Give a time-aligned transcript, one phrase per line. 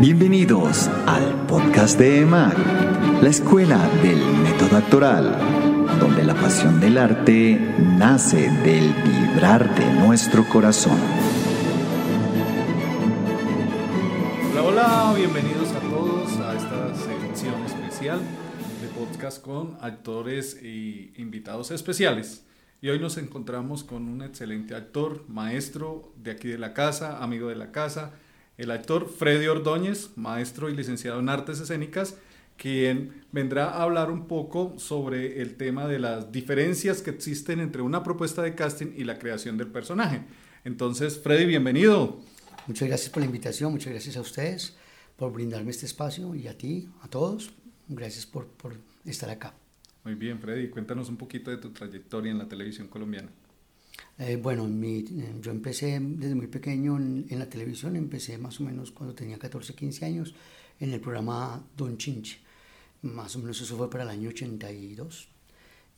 [0.00, 2.56] Bienvenidos al podcast de EMAC,
[3.20, 5.36] la escuela del método actoral,
[5.98, 7.58] donde la pasión del arte
[7.98, 11.00] nace del vibrar de nuestro corazón.
[14.52, 18.20] Hola, hola, bienvenidos a todos a esta sección especial
[18.80, 22.46] de podcast con actores e invitados especiales.
[22.80, 27.48] Y hoy nos encontramos con un excelente actor, maestro de aquí de la casa, amigo
[27.48, 28.12] de la casa,
[28.58, 32.16] el actor Freddy Ordóñez, maestro y licenciado en artes escénicas,
[32.56, 37.82] quien vendrá a hablar un poco sobre el tema de las diferencias que existen entre
[37.82, 40.22] una propuesta de casting y la creación del personaje.
[40.64, 42.20] Entonces, Freddy, bienvenido.
[42.66, 44.76] Muchas gracias por la invitación, muchas gracias a ustedes
[45.16, 47.52] por brindarme este espacio y a ti, a todos.
[47.86, 49.54] Gracias por, por estar acá.
[50.02, 53.28] Muy bien, Freddy, cuéntanos un poquito de tu trayectoria en la televisión colombiana.
[54.18, 54.68] Eh, bueno,
[55.40, 59.38] yo empecé desde muy pequeño en, en, la televisión, empecé más o menos cuando tenía
[59.38, 60.34] 14, 15 años
[60.80, 62.38] en el programa Don Chinche.
[63.02, 65.28] Más o menos eso fue para el año 82.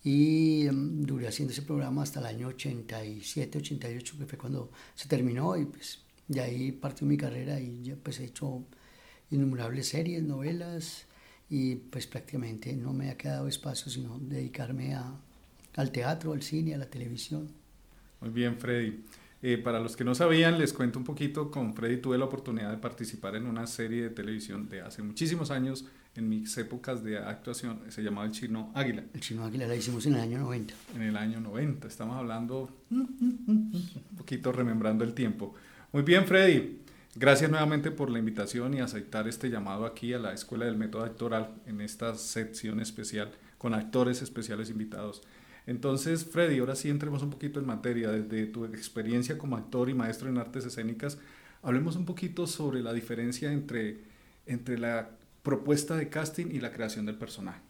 [0.02, 5.08] Y um, duré haciendo ese programa hasta el año 87, 88, que fue cuando se
[5.08, 8.64] terminó y pues de ahí partió mi carrera y ya pues he hecho
[9.30, 11.04] innumerables series, novelas
[11.50, 15.14] y pues prácticamente no me ha quedado espacio sino dedicarme a,
[15.76, 17.59] al teatro, al cine, a la televisión.
[18.20, 19.04] Muy bien, Freddy.
[19.42, 21.50] Eh, para los que no sabían, les cuento un poquito.
[21.50, 25.50] Con Freddy tuve la oportunidad de participar en una serie de televisión de hace muchísimos
[25.50, 27.80] años, en mis épocas de actuación.
[27.88, 29.04] Se llamaba El Chino Águila.
[29.14, 30.74] El Chino Águila la hicimos en el año 90.
[30.94, 31.88] En el año 90.
[31.88, 33.72] Estamos hablando un
[34.18, 35.54] poquito remembrando el tiempo.
[35.92, 36.80] Muy bien, Freddy.
[37.16, 41.04] Gracias nuevamente por la invitación y aceptar este llamado aquí a la Escuela del Método
[41.04, 45.22] Actoral en esta sección especial con actores especiales invitados.
[45.70, 49.94] Entonces, Freddy, ahora sí entremos un poquito en materia, desde tu experiencia como actor y
[49.94, 51.16] maestro en artes escénicas,
[51.62, 54.00] hablemos un poquito sobre la diferencia entre,
[54.46, 55.10] entre la
[55.44, 57.60] propuesta de casting y la creación del personaje.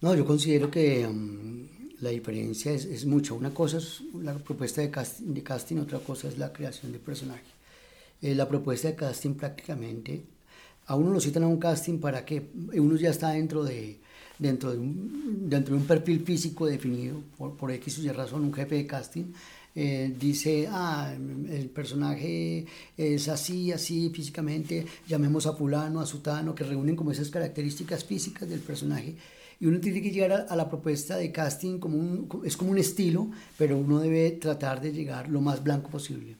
[0.00, 1.68] No, yo considero que um,
[2.00, 3.34] la diferencia es, es mucha.
[3.34, 7.02] Una cosa es la propuesta de casting, de casting otra cosa es la creación del
[7.02, 7.44] personaje.
[8.22, 10.24] Eh, la propuesta de casting prácticamente,
[10.86, 14.00] a uno lo citan a un casting para que uno ya está dentro de,
[14.38, 18.44] dentro de un, dentro de un perfil físico definido por, por X o Y razón,
[18.44, 19.32] un jefe de casting,
[19.78, 22.64] eh, dice, ah, el personaje
[22.96, 28.48] es así, así físicamente, llamemos a fulano, a sutano, que reúnen como esas características físicas
[28.48, 29.14] del personaje.
[29.60, 32.70] Y uno tiene que llegar a, a la propuesta de casting como un, es como
[32.70, 36.36] un estilo, pero uno debe tratar de llegar lo más blanco posible.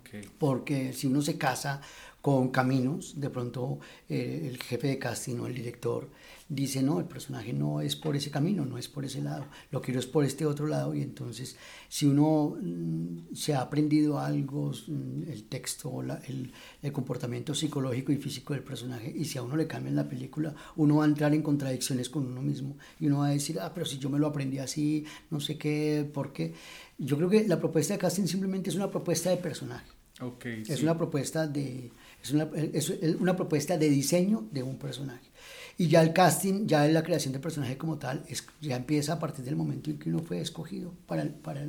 [0.00, 0.28] Okay.
[0.38, 1.80] Porque si uno se casa
[2.20, 6.08] con caminos, de pronto eh, el jefe de casting o el director
[6.48, 9.82] dice, no, el personaje no es por ese camino, no es por ese lado, lo
[9.82, 11.56] quiero es por este otro lado y entonces
[11.88, 16.52] si uno mm, se ha aprendido algo, mm, el texto, la, el,
[16.82, 20.54] el, comportamiento psicológico y físico del personaje y si a uno le cambian la película,
[20.76, 23.72] uno va a entrar en contradicciones con uno mismo y uno va a decir, ah,
[23.74, 26.54] pero si yo me lo aprendí así, no sé qué, por qué.
[26.98, 29.86] Yo creo que la propuesta de casting simplemente es una propuesta de personaje.
[30.18, 30.82] Okay, es sí.
[30.82, 31.90] una propuesta de
[32.22, 32.90] es una, es
[33.20, 35.30] una propuesta de diseño de un personaje.
[35.78, 39.18] Y ya el casting, ya la creación del personaje como tal, es, ya empieza a
[39.18, 41.68] partir del momento en que uno fue escogido para, para,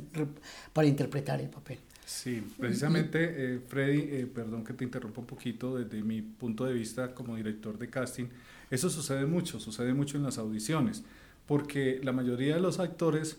[0.72, 1.78] para interpretar el papel.
[2.06, 6.72] Sí, precisamente, eh, Freddy, eh, perdón que te interrumpa un poquito, desde mi punto de
[6.72, 8.24] vista como director de casting,
[8.70, 11.02] eso sucede mucho, sucede mucho en las audiciones,
[11.46, 13.36] porque la mayoría de los actores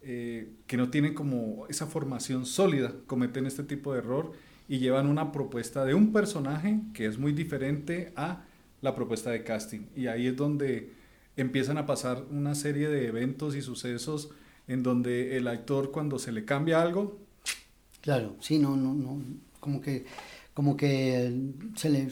[0.00, 4.32] eh, que no tienen como esa formación sólida cometen este tipo de error
[4.66, 8.44] y llevan una propuesta de un personaje que es muy diferente a
[8.80, 9.86] la propuesta de casting.
[9.94, 10.92] Y ahí es donde
[11.36, 14.30] empiezan a pasar una serie de eventos y sucesos
[14.68, 17.18] en donde el actor cuando se le cambia algo...
[18.00, 19.20] Claro, sí, no, no, no,
[19.58, 20.06] como que,
[20.54, 22.08] como que se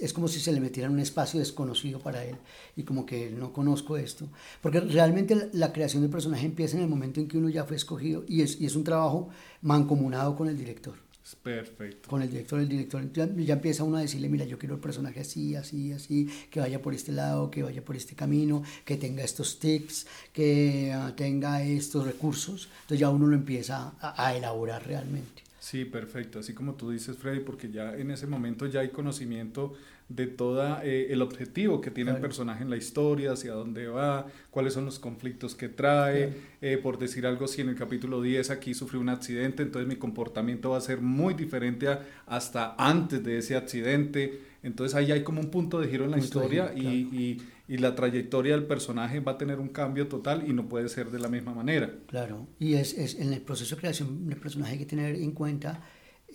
[0.00, 2.36] es como si se le metiera en un espacio desconocido para él
[2.74, 4.28] y como que no conozco esto.
[4.62, 7.64] Porque realmente la, la creación del personaje empieza en el momento en que uno ya
[7.64, 9.28] fue escogido y es, y es un trabajo
[9.60, 11.05] mancomunado con el director.
[11.42, 12.08] Perfecto.
[12.08, 14.80] Con el director, el director ya, ya, empieza uno a decirle, mira, yo quiero el
[14.80, 18.96] personaje así, así, así, que vaya por este lado, que vaya por este camino, que
[18.96, 22.68] tenga estos tics, que uh, tenga estos recursos.
[22.82, 25.42] Entonces ya uno lo empieza a, a, elaborar realmente.
[25.58, 26.38] Sí, perfecto.
[26.38, 29.74] Así como tú dices, Freddy, porque ya en ese momento ya hay conocimiento
[30.08, 32.18] de todo eh, el objetivo que tiene claro.
[32.18, 36.28] el personaje en la historia, hacia dónde va, cuáles son los conflictos que trae.
[36.28, 36.40] Claro.
[36.62, 39.96] Eh, por decir algo, si en el capítulo 10 aquí sufrió un accidente, entonces mi
[39.96, 44.40] comportamiento va a ser muy diferente a, hasta antes de ese accidente.
[44.62, 46.88] Entonces ahí hay como un punto de giro en la historia claro.
[46.88, 50.68] y, y, y, la trayectoria del personaje va a tener un cambio total y no
[50.68, 51.92] puede ser de la misma manera.
[52.06, 55.32] Claro, y es, es en el proceso de creación del personaje hay que tener en
[55.32, 55.82] cuenta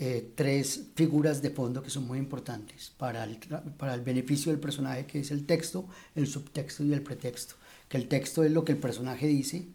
[0.03, 3.37] eh, tres figuras de fondo que son muy importantes para el,
[3.77, 7.53] para el beneficio del personaje, que es el texto, el subtexto y el pretexto.
[7.87, 9.67] Que el texto es lo que el personaje dice,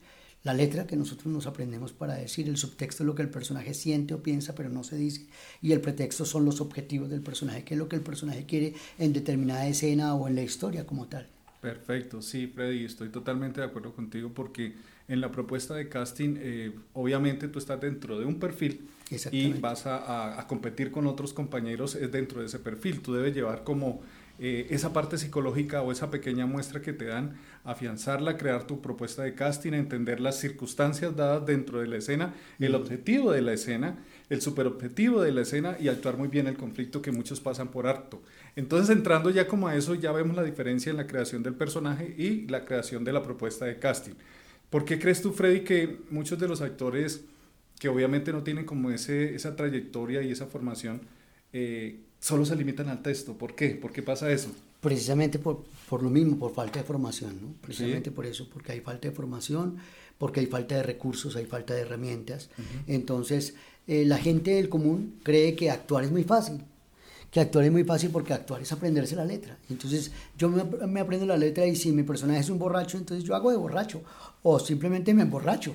[0.43, 3.73] la letra que nosotros nos aprendemos para decir, el subtexto es lo que el personaje
[3.73, 5.29] siente o piensa pero no se dice,
[5.63, 8.75] y el pretexto son los objetivos del personaje, que es lo que el personaje quiere
[8.99, 11.29] en determinada escena o en la historia como tal.
[11.61, 14.75] Perfecto, sí, Freddy, estoy totalmente de acuerdo contigo porque
[15.07, 18.89] en la propuesta de casting, eh, obviamente tú estás dentro de un perfil
[19.31, 23.01] y vas a, a, competir con otros compañeros es dentro de ese perfil.
[23.01, 24.03] Tú debes llevar como
[24.39, 29.23] eh, esa parte psicológica o esa pequeña muestra que te dan, afianzarla, crear tu propuesta
[29.23, 33.97] de casting, entender las circunstancias dadas dentro de la escena, el objetivo de la escena,
[34.29, 37.87] el superobjetivo de la escena y actuar muy bien el conflicto que muchos pasan por
[37.87, 38.23] harto.
[38.57, 42.15] Entonces, entrando ya como a eso, ya vemos la diferencia en la creación del personaje
[42.19, 44.15] y la creación de la propuesta de casting.
[44.69, 47.25] ¿Por qué crees tú, Freddy, que muchos de los actores
[47.79, 51.03] que obviamente no tienen como ese, esa trayectoria y esa formación,
[51.53, 53.35] eh, solo se limitan al texto?
[53.35, 53.71] ¿Por qué?
[53.71, 54.51] ¿Por qué pasa eso?
[54.81, 57.49] Precisamente por, por lo mismo, por falta de formación, ¿no?
[57.61, 59.77] Precisamente por eso, porque hay falta de formación,
[60.19, 62.51] porque hay falta de recursos, hay falta de herramientas.
[62.87, 63.55] Entonces,
[63.87, 66.63] eh, la gente del común cree que actuar es muy fácil
[67.31, 69.59] que actuar es muy fácil porque actuar es aprenderse la letra.
[69.69, 73.35] Entonces yo me, aprendo la letra y si mi personaje es un borracho, entonces yo
[73.35, 74.03] hago de borracho
[74.43, 75.75] o simplemente me emborracho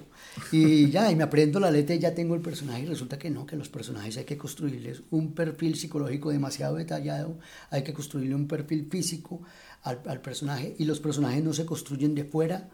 [0.52, 3.30] y ya, y me aprendo la letra y ya tengo el personaje y resulta que
[3.30, 7.38] no, que los personajes hay que construirles un perfil psicológico demasiado detallado,
[7.70, 9.42] hay que construirle un perfil físico
[9.84, 12.70] al, al personaje y los personajes no se construyen de fuera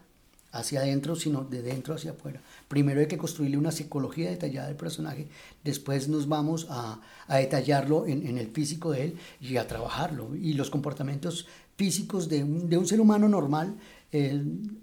[0.51, 2.41] hacia adentro, sino de dentro hacia afuera.
[2.67, 5.27] Primero hay que construirle una psicología detallada del personaje,
[5.63, 10.35] después nos vamos a, a detallarlo en, en, el físico de él y a trabajarlo.
[10.35, 13.75] Y los comportamientos físicos de un, de un ser humano normal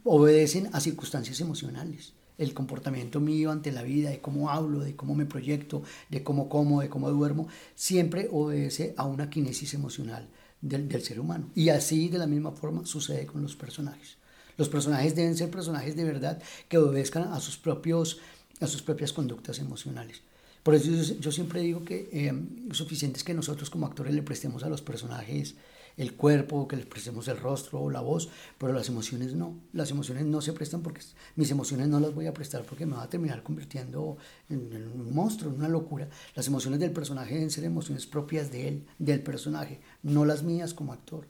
[0.05, 2.13] obedecen a circunstancias emocionales.
[2.37, 6.49] El comportamiento mío ante la vida, de cómo hablo, de cómo me proyecto, de cómo
[6.49, 10.29] como, de cómo duermo, siempre obedece a una kinesis emocional
[10.61, 11.51] del, del ser humano.
[11.55, 14.19] Y así de la misma forma sucede con los personajes.
[14.57, 18.21] Los personajes deben ser personajes de verdad que obedezcan a sus, propios,
[18.61, 20.23] a sus propias conductas emocionales.
[20.63, 20.91] Por eso
[21.21, 22.33] yo, siempre digo que eh,
[22.73, 25.57] suficiente es que nosotros como actores le prestemos a los personajes
[25.97, 28.29] el cuerpo, que les prestemos el rostro o la voz,
[28.59, 29.57] pero las emociones no.
[29.73, 31.03] Las emociones no se prestan porque
[31.37, 34.17] mis emociones no las voy a prestar porque me va a terminar convirtiendo
[34.49, 36.09] en, en un monstruo, en una locura.
[36.35, 40.75] Las emociones del personaje deben ser emociones propias de él, del personaje, no las mías
[40.75, 41.27] como actor.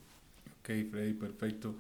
[0.61, 1.75] Ok, Freddy, perfecto.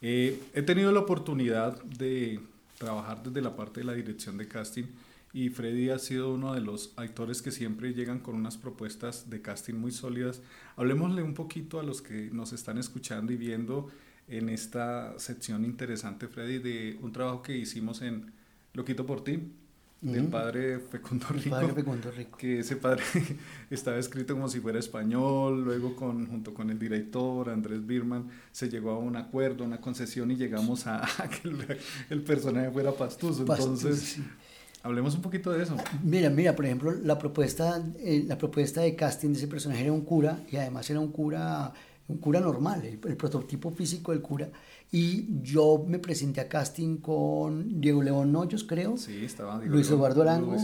[0.00, 2.40] Eh, he tenido la oportunidad de
[2.78, 4.84] trabajar desde la parte de la dirección de casting
[5.32, 9.42] y Freddy ha sido uno de los actores que siempre llegan con unas propuestas de
[9.42, 10.40] casting muy sólidas.
[10.76, 13.88] Hablemosle un poquito a los que nos están escuchando y viendo
[14.28, 18.32] en esta sección interesante, Freddy, de un trabajo que hicimos en
[18.74, 19.40] Loquito por ti,
[20.00, 22.38] del padre Fecundo Rico, padre Fecundo Rico.
[22.38, 23.02] Que ese padre
[23.70, 28.68] estaba escrito como si fuera español, luego con, junto con el director Andrés Birman se
[28.68, 31.06] llegó a un acuerdo, una concesión y llegamos a,
[31.42, 31.78] que
[32.10, 33.40] el, personaje fuera pastuso.
[33.40, 34.18] Entonces,
[34.82, 35.76] hablemos un poquito de eso.
[36.04, 39.92] Mira, mira, por ejemplo, la propuesta, eh, la propuesta de casting de ese personaje era
[39.92, 41.72] un cura y además era un cura,
[42.08, 44.50] un cura normal, el prototipo físico del cura
[44.90, 48.96] y yo me presenté a casting con Diego León Hoyos, creo.
[48.96, 50.56] Sí, estaba Luis, Eduardo Arango,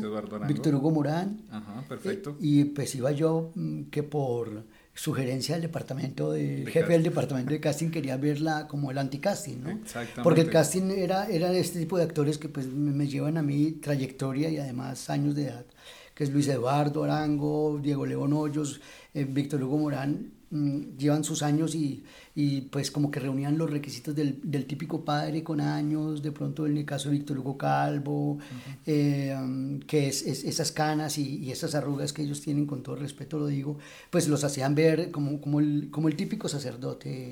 [0.46, 1.42] Víctor Hugo Morán.
[1.50, 2.30] Ajá, perfecto.
[2.30, 7.52] Eh, y, pues iba yo mm, que por sugerencia del departamento de, jefe del departamento
[7.52, 9.70] de casting quería verla como el anticasting, ¿no?
[9.70, 10.22] Exactamente.
[10.22, 13.72] Porque el casting era, era este tipo de actores que pues me llevan a mí
[13.72, 15.66] trayectoria y además años de edad,
[16.14, 18.80] que es Luis Eduardo Arango, Diego León Hoyos,
[19.12, 23.68] eh, Víctor Hugo Morán, Mm, llevan sus años y, y, pues como que reunían los
[23.68, 27.58] requisitos del, del, típico padre con años, de pronto en el caso de Víctor Hugo
[27.58, 28.38] Calvo,
[28.86, 32.94] eh, um, que es, esas canas y, y, esas arrugas que ellos tienen, con todo
[32.94, 33.78] respeto lo digo,
[34.10, 37.30] pues los hacían ver como, como, el, como el típico sacerdote,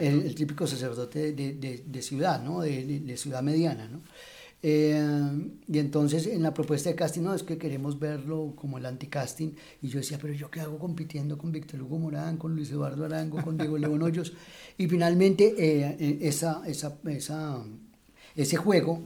[0.00, 2.62] el, el, típico sacerdote de, de, de ciudad, ¿no?
[2.62, 3.86] de, de ciudad mediana.
[3.86, 4.00] ¿no?
[4.68, 5.00] Eh,
[5.68, 9.54] y entonces en la propuesta de casting, no, es que queremos verlo como el anticasting.
[9.80, 13.04] Y yo decía, pero ¿yo qué hago compitiendo con Víctor Hugo Morán, con Luis Eduardo
[13.04, 14.32] Arango, con Diego León Hoyos?
[14.76, 17.62] Y finalmente eh, eh, esa, esa, esa,
[18.34, 19.04] ese juego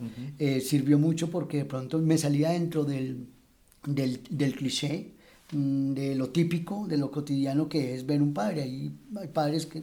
[0.63, 3.27] sirvió mucho porque de pronto me salía dentro del,
[3.85, 5.13] del, del cliché,
[5.53, 8.63] mm, de lo típico, de lo cotidiano que es ver un padre.
[8.63, 9.83] Hay, hay padres que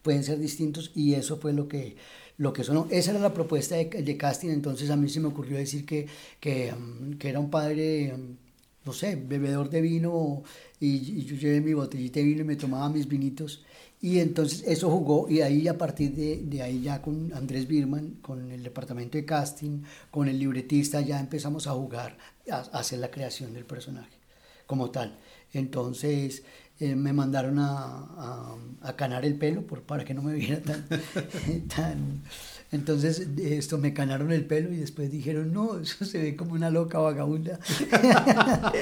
[0.00, 1.96] pueden ser distintos y eso fue lo que
[2.38, 2.86] lo que sonó.
[2.90, 6.06] Esa era la propuesta de, casting, entonces a mí se me ocurrió decir que,
[6.40, 8.36] que, um, que era un padre, um,
[8.84, 10.42] no sé, bebedor de vino
[10.80, 13.64] y, yo llevé mi botellita de vino y me tomaba mis vinitos.
[14.00, 18.16] Y entonces eso jugó y ahí a partir de, de ahí ya con Andrés Birman,
[18.20, 22.18] con el departamento de casting, con el libretista, ya empezamos a jugar,
[22.50, 24.22] a, a hacer la creación del personaje
[24.66, 25.16] como tal.
[25.52, 26.42] Entonces
[26.82, 30.60] eh, me mandaron a, a, a, canar el pelo por, para que no me viera
[30.60, 30.84] tan,
[31.68, 32.22] tan
[32.72, 36.70] entonces esto me canaron el pelo y después dijeron, no, eso se ve como una
[36.70, 37.60] loca vagabunda.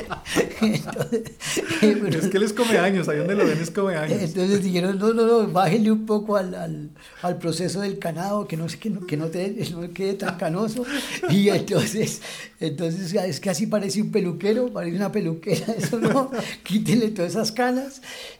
[1.82, 4.22] entonces, es que les come años, ahí donde lo ven es come años.
[4.22, 6.90] Entonces dijeron, no, no, no, bájenle un poco al, al,
[7.22, 10.84] al proceso del canado, que no, que no, que no, te, no quede tan canoso.
[11.28, 12.22] Y entonces,
[12.60, 16.30] entonces es que así parece un peluquero, parece una peluquera, eso no,
[16.62, 17.89] quítenle todas esas canas.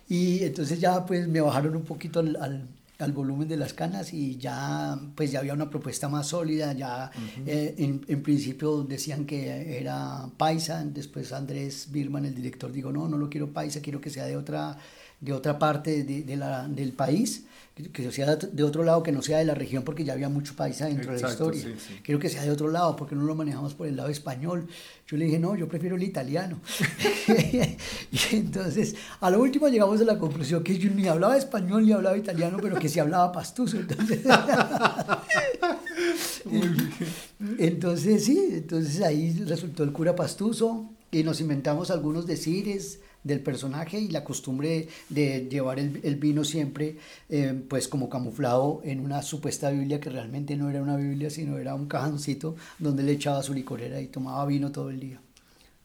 [0.09, 2.69] Y entonces ya pues me bajaron un poquito al, al
[3.01, 7.11] al volumen de las canas y ya pues ya había una propuesta más sólida, ya
[7.47, 13.09] eh, en, en, principio decían que era paisa, después Andrés Birman, el director, dijo no,
[13.09, 14.77] no lo quiero paisa, quiero que sea de otra,
[15.21, 17.45] de otra parte de, de la, del país
[17.89, 20.55] que sea de otro lado, que no sea de la región, porque ya había mucho
[20.55, 21.65] paisa dentro de la historia.
[22.03, 24.67] Quiero que sea de otro lado, porque no lo manejamos por el lado español.
[25.07, 26.61] Yo le dije, no, yo prefiero el italiano.
[27.29, 31.93] y entonces, a lo último llegamos a la conclusión que yo ni hablaba español ni
[31.93, 33.79] hablaba italiano, pero que sí hablaba pastuso.
[33.79, 34.21] Entonces,
[37.59, 43.99] entonces sí, entonces ahí resultó el cura pastuso y nos inventamos algunos decires del personaje
[43.99, 46.97] y la costumbre de llevar el, el vino siempre
[47.29, 51.59] eh, pues como camuflado en una supuesta Biblia que realmente no era una Biblia sino
[51.59, 55.21] era un cajoncito donde le echaba su licorera y tomaba vino todo el día.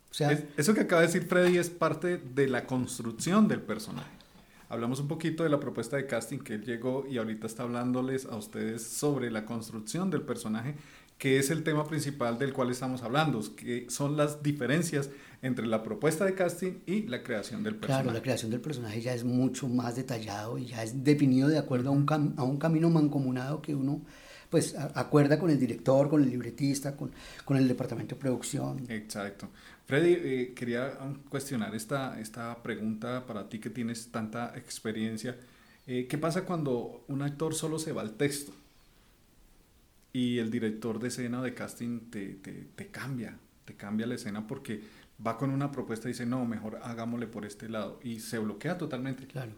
[0.10, 4.10] O sea, eso que acaba de decir Freddy es parte de la construcción del personaje.
[4.70, 8.26] Hablamos un poquito de la propuesta de casting que él llegó y ahorita está hablándoles
[8.26, 10.76] a ustedes sobre la construcción del personaje
[11.18, 15.10] que es el tema principal del cual estamos hablando, que son las diferencias
[15.46, 18.04] entre la propuesta de casting y la creación del personaje.
[18.04, 21.58] Claro, la creación del personaje ya es mucho más detallado y ya es definido de
[21.58, 22.06] acuerdo a un,
[22.38, 24.02] a un camino mancomunado que uno
[24.50, 27.12] pues acuerda con el director, con el libretista, con,
[27.44, 28.86] con el departamento de producción.
[28.90, 29.50] Exacto.
[29.86, 30.98] Freddy, eh, quería
[31.30, 35.36] cuestionar esta, esta pregunta para ti que tienes tanta experiencia.
[35.86, 38.52] Eh, ¿Qué pasa cuando un actor solo se va al texto?
[40.16, 44.48] y el director de escena de casting te, te, te, cambia, te cambia la escena
[44.48, 44.82] porque
[45.26, 48.78] va con una propuesta y dice, no, mejor hagámosle por este lado y se bloquea
[48.78, 49.28] totalmente.
[49.28, 49.52] Claro.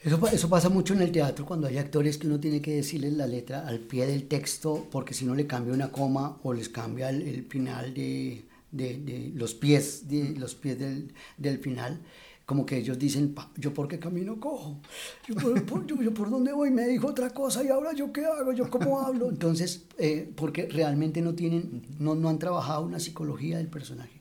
[0.00, 3.14] Eso, eso pasa mucho en el teatro cuando hay actores que uno tiene que decirles
[3.14, 6.68] la letra al pie del texto porque si no le cambia una coma o les
[6.68, 12.00] cambia el, final de, de, de, los pies, de, los pies del, del final
[12.46, 14.80] como que ellos dicen, yo por qué camino cojo,
[15.26, 18.52] yo por, yo, por dónde voy, me dijo otra cosa y ahora yo qué hago,
[18.54, 19.28] yo cómo hablo.
[19.28, 24.17] Entonces, eh, porque realmente no tienen, no, no han trabajado una psicología del personaje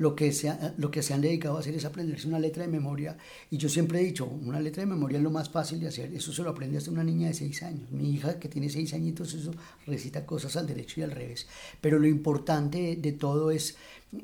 [0.00, 2.70] lo que, se, lo que se han dedicado a hacer es aprenderse una letra de
[2.70, 3.18] memoria.
[3.50, 6.14] Y yo siempre he dicho, una letra de memoria es lo más fácil de hacer.
[6.14, 7.90] Eso se lo aprende hasta una niña de seis años.
[7.90, 9.52] Mi hija que tiene seis añitos, eso
[9.86, 11.46] recita cosas al derecho y al revés.
[11.82, 13.76] Pero lo importante de todo es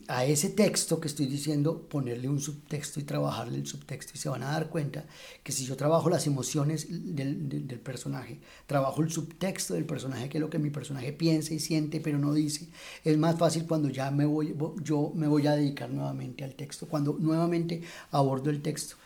[0.08, 4.12] a ese texto que estoy diciendo, ponerle un subtexto y trabajarle el subtexto.
[4.14, 5.04] Y se van a dar cuenta
[5.44, 10.28] que si yo trabajo las emociones del, del, del, personaje, trabajo el subtexto del personaje,
[10.28, 12.68] que es lo que mi personaje piensa y siente, pero no dice,
[13.04, 16.88] es más fácil cuando ya me voy, yo me voy a dedicar nuevamente al texto,
[16.88, 18.96] cuando nuevamente abordo el texto.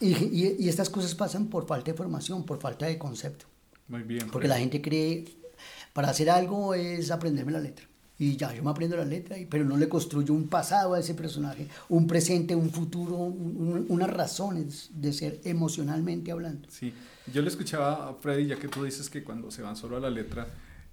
[0.00, 3.46] Y, y, y estas cosas pasan por falta de formación, por falta de concepto.
[3.86, 4.28] Muy bien.
[4.30, 5.24] Porque la gente cree,
[5.92, 7.86] para hacer algo es aprenderme la letra
[8.18, 11.14] y ya yo me aprendo la letra, pero no le construyo un pasado a ese
[11.14, 16.68] personaje, un presente, un futuro, un, unas razones de ser emocionalmente hablando.
[16.70, 16.92] Sí,
[17.32, 20.00] yo le escuchaba a Freddy, ya que tú dices que cuando se van solo a
[20.00, 20.48] la letra,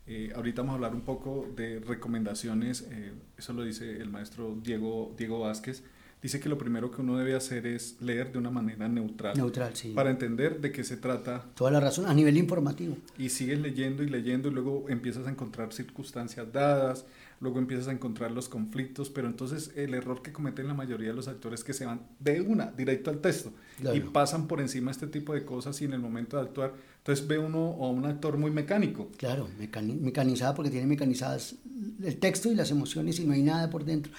[0.05, 4.57] eh, ahorita vamos a hablar un poco de recomendaciones, eh, eso lo dice el maestro
[4.61, 5.83] Diego, Diego Vázquez,
[6.23, 9.37] dice que lo primero que uno debe hacer es leer de una manera neutral.
[9.37, 9.89] Neutral, sí.
[9.89, 11.45] Para entender de qué se trata.
[11.53, 12.97] Toda la razón, a nivel informativo.
[13.17, 17.05] Y sigues leyendo y leyendo y luego empiezas a encontrar circunstancias dadas,
[17.39, 21.15] luego empiezas a encontrar los conflictos, pero entonces el error que cometen la mayoría de
[21.15, 23.95] los actores es que se van de una, directo al texto, claro.
[23.95, 27.27] y pasan por encima este tipo de cosas y en el momento de actuar, entonces
[27.27, 29.09] ve uno a un actor muy mecánico.
[29.17, 31.55] Claro, mecanizada porque tiene mecanizadas
[32.01, 34.13] el texto y las emociones y no hay nada por dentro.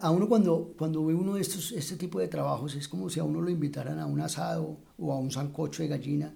[0.00, 3.18] A uno cuando, cuando ve uno de estos, este tipo de trabajos es como si
[3.18, 6.32] a uno lo invitaran a un asado o a un sancocho de gallina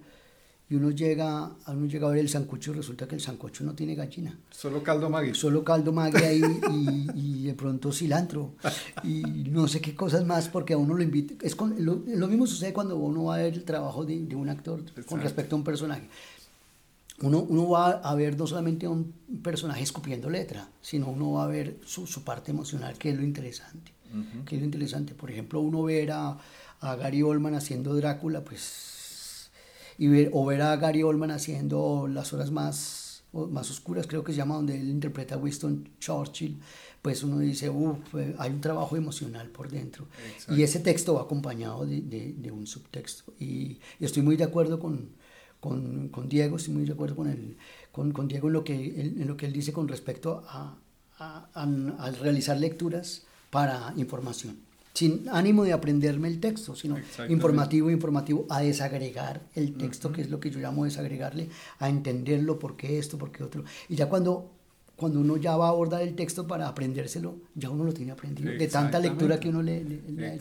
[0.69, 3.75] y uno llega, uno llega a ver el sancocho y resulta que el sancocho no
[3.75, 4.37] tiene gallina.
[4.49, 5.35] Solo caldo magui.
[5.35, 6.41] Solo caldo magui ahí
[6.71, 8.55] y, y, de pronto cilantro
[9.03, 11.35] y no sé qué cosas más porque a uno lo invita.
[11.45, 14.35] Es con, lo, lo, mismo sucede cuando uno va a ver el trabajo de, de
[14.35, 15.05] un actor Exacto.
[15.05, 16.07] con respecto a un personaje.
[17.21, 21.43] Uno, uno, va a ver no solamente a un personaje escupiendo letra, sino uno va
[21.43, 23.91] a ver su, su parte emocional, que es lo interesante.
[24.11, 24.45] Uh -huh.
[24.45, 25.13] Que es lo interesante.
[25.13, 26.37] Por ejemplo, uno ver a,
[26.79, 28.92] a Gary Oldman haciendo Drácula, pues
[29.97, 34.31] y ver, o ver a Gary Oldman haciendo las horas más, más oscuras, creo que
[34.31, 36.59] se llama, donde él interpreta a Winston Churchill,
[37.01, 40.07] pues uno dice, uff, eh, hay un trabajo emocional por dentro.
[40.49, 43.33] Y ese texto va acompañado de, de, un subtexto.
[43.39, 45.09] Y, estoy muy de acuerdo con,
[45.59, 47.57] con, con, Diego, estoy muy de acuerdo con, el,
[47.91, 50.77] con, con Diego en lo, que él, en lo que él dice con respecto a,
[51.17, 54.57] a, a, realizar lecturas para información
[54.93, 56.97] sin ánimo de aprenderme el texto, sino
[57.27, 62.59] informativo, informativo, a desagregar el texto, que es lo que yo llamo desagregarle, a entenderlo,
[62.59, 63.63] por qué esto, por qué otro.
[63.89, 64.51] Y ya cuando
[65.03, 68.53] cuando uno ya va a abordar el texto para aprendérselo, ya uno lo tiene aprendido,
[68.53, 70.39] de tanta lectura que uno le, le,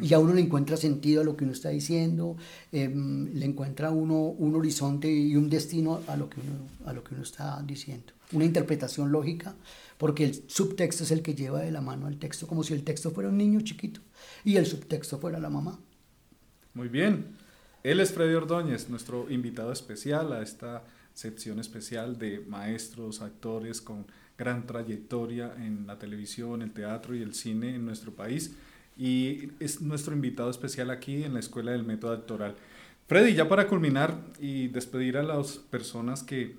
[0.00, 2.36] Y ya uno le encuentra sentido a lo que uno está diciendo,
[2.70, 7.02] em, le encuentra uno un horizonte y un destino a lo, que uno, a lo
[7.02, 8.12] que uno está diciendo.
[8.30, 9.56] Una interpretación lógica,
[9.98, 12.84] porque el subtexto es el que lleva de la mano al texto, como si el
[12.84, 14.00] texto fuera un niño chiquito
[14.44, 15.80] y el subtexto fuera la mamá.
[16.74, 17.34] Muy bien.
[17.82, 24.06] Él es Freddy Ordóñez, nuestro invitado especial a esta sección especial de maestros, actores con
[24.36, 28.54] gran trayectoria en la televisión, el teatro y el cine en nuestro país.
[28.96, 32.56] Y es nuestro invitado especial aquí en la Escuela del Método Actoral.
[33.06, 36.56] Freddy, ya para culminar y despedir a las personas que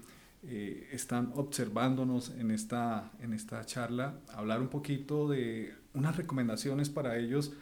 [0.48, 7.18] eh, están observándonos en esta, en esta charla, hablar un poquito de unas recomendaciones para
[7.18, 7.54] ellos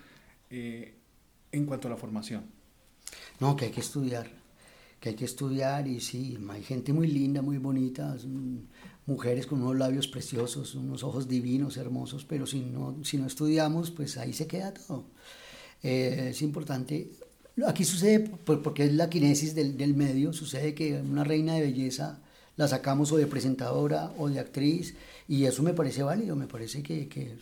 [0.49, 0.95] eh,
[1.51, 2.43] en cuanto a la formación.
[3.39, 4.42] No, que hay que estudiar
[5.03, 8.15] que hay que estudiar y sí, hay gente muy linda, muy bonita,
[9.05, 13.91] mujeres con unos labios preciosos, unos ojos divinos, hermosos, pero si no, si no estudiamos,
[13.91, 15.03] pues ahí se queda todo.
[15.83, 17.11] Eh, es importante.
[17.67, 22.21] Aquí sucede, porque es la kinesis del, del, medio, sucede que una reina de belleza
[22.55, 24.95] la sacamos o de presentadora o de actriz
[25.27, 27.35] y eso me parece válido, me parece que, que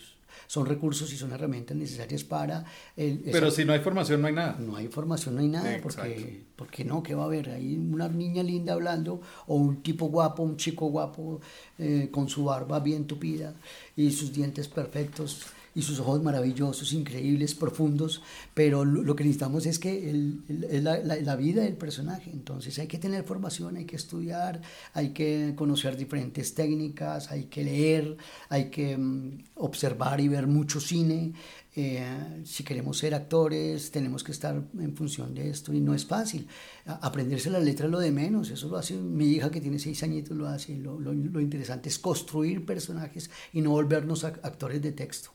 [0.47, 2.65] son recursos y son herramientas necesarias para...
[2.95, 4.57] Pero si no hay formación no hay nada.
[4.59, 7.49] No hay formación no hay nada, porque, porque no, ¿qué va a haber?
[7.49, 11.41] Hay una niña linda hablando o un tipo guapo, un chico guapo
[11.77, 13.53] eh, con su barba bien tupida
[13.95, 18.21] y sus dientes perfectos y sus ojos maravillosos, increíbles, profundos,
[18.53, 20.43] pero lo, que necesitamos es que el,
[20.83, 24.61] la, la, vida del personaje, entonces hay que tener formación, hay que estudiar,
[24.93, 28.17] hay que conocer diferentes técnicas, hay que leer,
[28.49, 31.33] hay que mm, observar y ver mucho cine,
[31.73, 36.05] eh, si queremos ser actores, tenemos que estar en función de esto y no es
[36.05, 36.47] fácil.
[36.85, 40.03] Aprenderse la letra es lo de menos, eso lo hace mi hija que tiene seis
[40.03, 40.75] añitos, lo hace.
[40.75, 45.31] Lo, lo, lo interesante es construir personajes y no volvernos actores de texto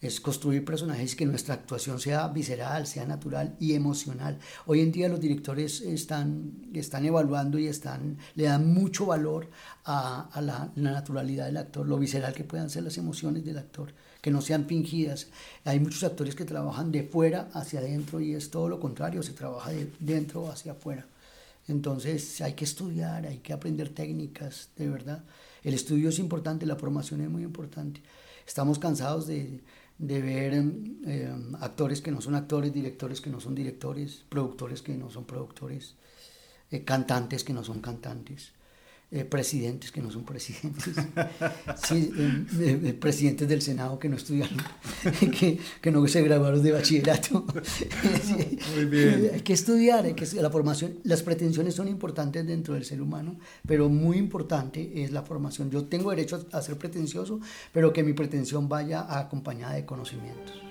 [0.00, 4.38] es construir personajes que nuestra actuación sea visceral, sea natural y emocional.
[4.66, 9.50] Hoy en día los directores están, están evaluando y están, le dan mucho valor
[9.84, 13.92] a, a la, naturalidad del actor, lo visceral que puedan ser las emociones del actor,
[14.22, 15.28] que no sean fingidas.
[15.64, 19.34] Hay muchos actores que trabajan de fuera hacia adentro y es todo lo contrario, se
[19.34, 21.06] trabaja de dentro hacia afuera.
[21.68, 25.22] Entonces hay que estudiar, hay que aprender técnicas, de verdad.
[25.62, 28.00] El estudio es importante, la formación es muy importante.
[28.46, 29.60] Estamos cansados de,
[30.00, 30.64] de ver
[31.06, 35.26] eh, actores que no son actores, directores que no son directores, productores que no son
[35.26, 35.94] productores,
[36.70, 38.52] eh, cantantes que no son cantantes.
[39.12, 40.94] Eh, presidentes que no son presidentes,
[43.00, 44.56] presidentes del Senado que no estudiaron,
[45.36, 47.44] que, que, no se graduaron de bachillerato.
[48.76, 49.32] Muy bien.
[49.34, 53.36] Hay que estudiar, hay que, la formación, las pretensiones son importantes dentro del ser humano,
[53.66, 55.72] pero muy importante es la formación.
[55.72, 57.40] Yo tengo derecho a ser pretencioso,
[57.72, 60.62] pero que mi pretensión vaya acompañada de conocimientos.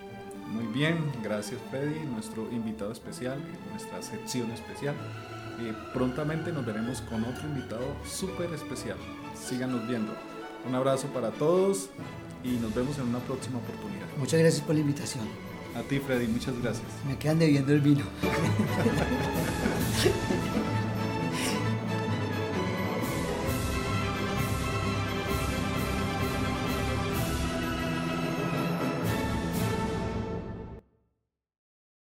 [0.48, 3.38] Muy bien, gracias Freddy, nuestro invitado especial,
[3.74, 4.96] nuestra sección especial
[5.94, 8.98] prontamente nos veremos con otro invitado súper especial.
[9.36, 10.14] Síganos viendo.
[10.68, 11.90] Un abrazo para todos
[12.44, 14.08] y nos vemos en una próxima oportunidad.
[14.18, 15.26] Muchas gracias por la invitación.
[15.76, 16.88] A ti, Freddy, muchas gracias.
[17.08, 18.04] Me quedan debiendo el vino.